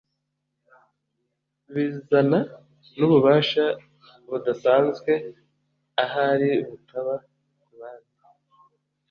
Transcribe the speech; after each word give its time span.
bizana 1.73 2.39
nububasha 2.97 3.65
budasanzwe 4.27 5.11
ahari 6.03 6.49
butaba 6.69 7.13
kubandi. 7.63 8.13